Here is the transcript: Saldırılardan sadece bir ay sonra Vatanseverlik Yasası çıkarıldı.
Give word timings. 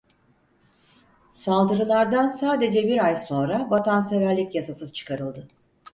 Saldırılardan 1.33 2.29
sadece 2.29 2.87
bir 2.87 3.05
ay 3.05 3.15
sonra 3.15 3.69
Vatanseverlik 3.69 4.55
Yasası 4.55 4.93
çıkarıldı. 4.93 5.47